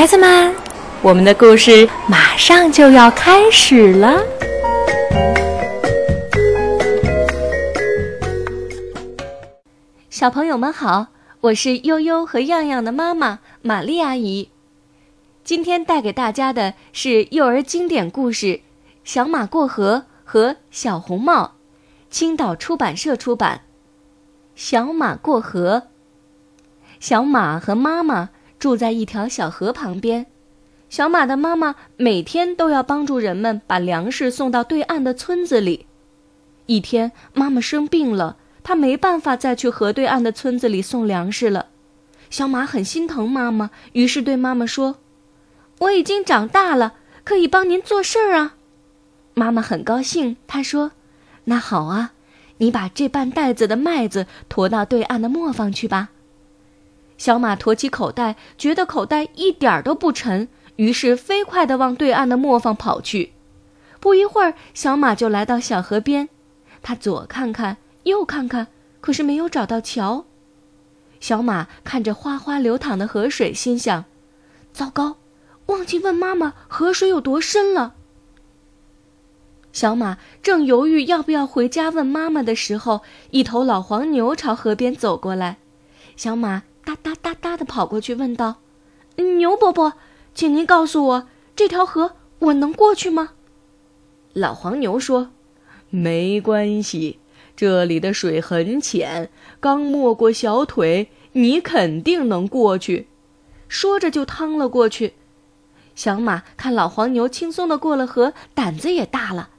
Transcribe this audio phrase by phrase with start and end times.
[0.00, 0.54] 孩子们，
[1.02, 4.18] 我们的故事马上就要开始了。
[10.08, 11.08] 小朋友们好，
[11.42, 14.48] 我是悠悠和样样的妈妈玛丽阿姨。
[15.44, 18.46] 今天带给大家的是幼儿经典故事
[19.04, 21.44] 《小马过河》和《小红帽》，
[22.10, 23.60] 青岛出版社出版。
[24.56, 25.88] 小马过河。
[26.98, 28.30] 小马和妈妈。
[28.60, 30.26] 住在一条小河旁边，
[30.90, 35.86] 小马的妈妈每天都要帮助人们把粮食送到对岸的村子里。
[36.66, 41.66] 一天，妈妈生病了，她没办法再去河对岸的村子里送粮食了。
[42.28, 44.98] 小马很心疼妈妈，于是对妈妈说
[45.80, 48.56] ：“我已经长大了，可以帮您做事儿啊。”
[49.32, 50.92] 妈妈很高兴，她说
[51.44, 52.12] ：“那好啊，
[52.58, 56.10] 你把这半袋子的麦子驮到对岸的磨坊去吧。”
[57.20, 63.34] 小马驮起口袋，觉得口袋一点儿都不沉，于是飞快地往对岸的磨坊跑去。
[64.00, 66.30] 不一会儿，小马就来到小河边，
[66.80, 68.68] 他左看看，右看看，
[69.02, 70.24] 可是没有找到桥。
[71.20, 74.06] 小马看着哗哗流淌的河水，心想：
[74.72, 75.16] 糟糕，
[75.66, 77.92] 忘记问妈妈河水有多深了。
[79.74, 85.58] 小马正犹豫要不要回家问妈妈的时候，一头老黄牛朝河边走过来，
[86.16, 86.62] 小马。
[86.90, 88.56] 哒哒哒哒的跑过去问道
[89.38, 89.92] ：“牛伯伯，
[90.34, 93.30] 请您告诉我，这条河我能过去吗？”
[94.34, 95.30] 老黄牛说
[95.90, 97.20] ：“没关系，
[97.54, 99.30] 这里的水很浅，
[99.60, 103.06] 刚没过小腿，你肯定能过去。”
[103.68, 105.14] 说着就趟了过去。
[105.94, 109.50] 小马看老黄牛轻松的过了河，胆子也大了，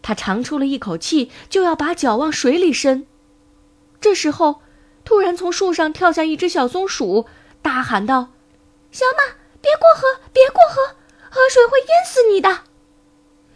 [0.00, 3.04] 他长出了一口气，就要把脚往水里伸。
[4.00, 4.60] 这时候。
[5.08, 7.24] 突然，从树上跳下一只小松鼠，
[7.62, 8.28] 大喊道
[8.92, 10.96] ：“小马，别过河，别过河，
[11.30, 12.64] 河水会淹死你的！”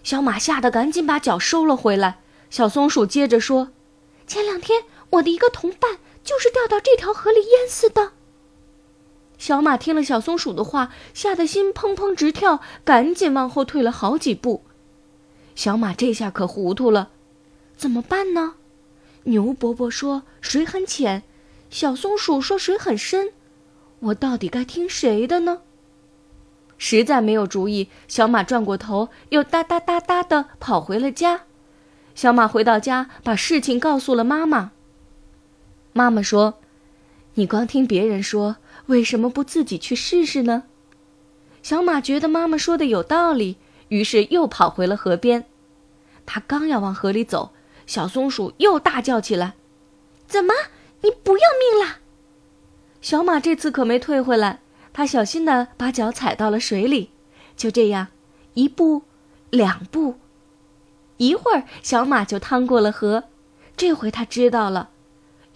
[0.03, 2.21] 小马吓得赶紧把脚收了回来。
[2.49, 3.69] 小松鼠接着说
[4.27, 8.13] ：“前两天，我的一个同伴就是掉到这条河里淹死的。”
[9.37, 14.65] 小马听了小松鼠的话，吓得心砰砰直跳，赶紧往后退了好几步。
[15.55, 17.11] 小马这下可糊涂了，
[17.77, 18.55] 怎么办呢？
[19.25, 21.25] 牛伯伯说：“水很浅。”
[21.73, 23.33] 小松鼠说：“水很深，
[24.01, 25.63] 我到底该听谁的呢？”
[26.77, 31.45] 实在没有主意，小马转过头，又哒哒哒哒的跑回了家。
[32.15, 34.73] 小马回到家，把事情告诉了妈妈。
[35.95, 36.59] 妈妈说
[37.35, 38.57] ：“你光听别人说，
[38.87, 40.65] 为什么不自己去试试呢？”
[41.63, 43.57] 小马觉得妈妈说的有道理，
[43.89, 45.47] 于是又跑回了河边。
[46.27, 47.53] 他刚要往河里走，
[47.87, 49.55] 小松鼠又大叫起来
[50.29, 50.53] ：“怎么？”
[51.03, 51.99] 你不要命啦！
[53.01, 54.61] 小马这次可没退回来，
[54.93, 57.11] 他小心的把脚踩到了水里。
[57.57, 58.09] 就这样，
[58.55, 59.03] 一步，
[59.51, 60.17] 两步，
[61.17, 63.25] 一会儿，小马就趟过了河。
[63.77, 64.91] 这回他知道了，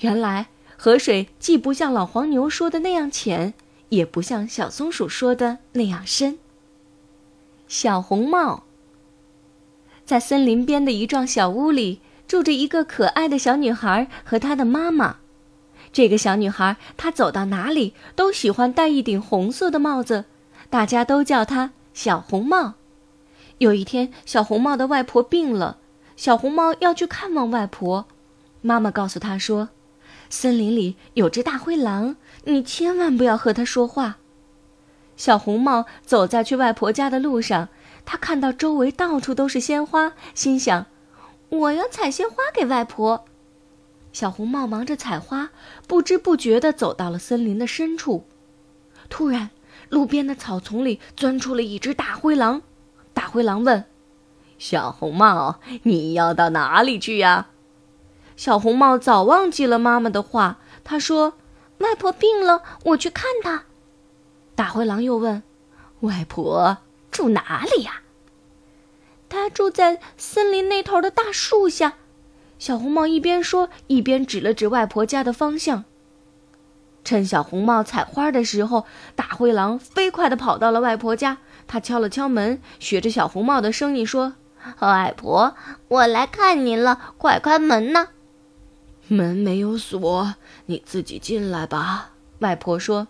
[0.00, 3.54] 原来河水既不像老黄牛说的那样浅，
[3.90, 6.38] 也不像小松鼠说的那样深。
[7.68, 8.64] 小红帽
[10.04, 15.18] 在森林边的一幢小屋里，住着一个可爱的小女孩和她的妈妈。
[15.96, 20.26] 这个小女孩，她走到哪里都喜欢戴一顶红色的帽子，
[20.68, 22.74] 大家都叫她小红帽。
[23.56, 25.78] 有一天，小红帽的外婆病了，
[26.14, 28.04] 小红帽要去看望外婆。
[28.60, 29.70] 妈妈告诉她说
[30.28, 34.18] ：“森林里有只大灰狼，你千万不要和它说话。”
[35.16, 37.70] 小红帽走在去外婆家的路上，
[38.04, 40.84] 她看到周围到处都是鲜花，心想
[41.48, 43.24] ：“我要采些花给外婆。”
[44.16, 45.50] 小红帽忙着采花，
[45.86, 48.26] 不知不觉地走到了森林的深处。
[49.10, 49.50] 突然，
[49.90, 52.62] 路边的草丛里钻出了一只大灰狼。
[53.12, 53.84] 大灰狼问
[54.58, 57.48] ：“小红帽，你要到哪里去呀？”
[58.38, 61.34] 小红帽早忘记了妈妈的话，他说
[61.80, 63.64] ：“外婆病了，我去看她。”
[64.56, 65.42] 大灰狼又问
[66.00, 66.78] ：“外婆
[67.10, 68.00] 住哪里呀？”
[69.28, 71.98] 她住在森林那头的大树下。
[72.58, 75.84] 小红帽一边说，一边指了指外婆家的方向。
[77.04, 81.38] 趁小红帽采花的时候，大灰狼飞快地跑到了外婆家。
[81.68, 84.34] 他敲了敲门，学着小红帽的声音说
[84.80, 85.54] ：“外婆，
[85.88, 88.08] 我来看您了，快开门呐！”
[89.08, 90.34] 门没有锁，
[90.66, 93.08] 你自己进来吧。”外婆说。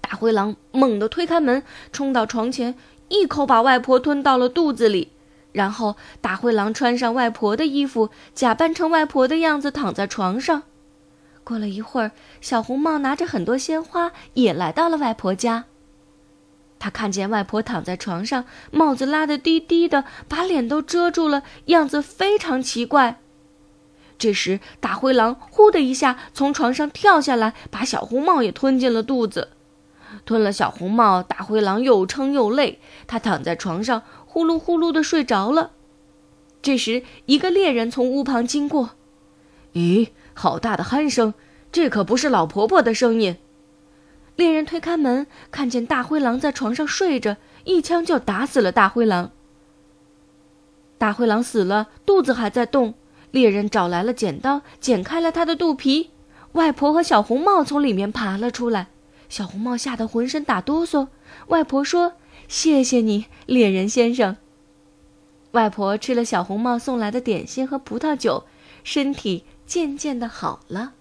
[0.00, 2.74] 大灰狼猛地推开门，冲到床前，
[3.08, 5.12] 一口把外婆吞到了肚子里。
[5.52, 10.62] 然后，大灰狼穿上外婆的衣服，假扮成外婆的样子躺在床上。
[11.42, 15.64] 过了一会儿，小红帽拿着很多鲜花也来到了外婆家。
[16.78, 23.20] 他看见外婆躺在床上，帽子拉得低低的，把脸都遮住了，样子非常奇怪。
[24.16, 29.48] 这时，大灰狼呼的一下从床上跳下来，把小红帽也吞进了肚子。
[30.24, 35.72] 吞了小红帽，大灰狼又撑又累，他躺在床上呼噜呼噜的睡着了。
[36.62, 38.90] 这时，一个猎人从屋旁经过
[39.74, 41.34] ，“咦，好大的鼾声！
[41.72, 43.38] 这可不是老婆婆的声音。”
[44.36, 49.32] 猎人推开门，看见大灰狼在床上睡着，一枪就打死了大灰狼。
[50.96, 52.94] 大灰狼死了，肚子还在动。
[53.32, 56.10] 猎人找来了剪刀，剪开了他的肚皮。
[56.52, 58.88] 外婆和小红帽从里面爬了出来。
[59.28, 61.08] 小红帽吓得浑身打哆嗦。
[61.48, 62.14] 外婆说
[62.50, 64.36] ：“谢谢你，猎人先生。”
[65.52, 68.44] 外婆吃了小红帽送来的点心和葡萄酒，
[68.82, 70.94] 身体渐渐的好了。